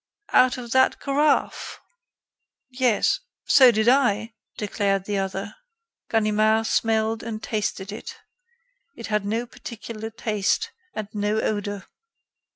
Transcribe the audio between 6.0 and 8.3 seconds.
Ganimard smelled and tasted it.